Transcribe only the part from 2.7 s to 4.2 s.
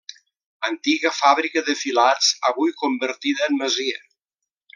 convertida en masia.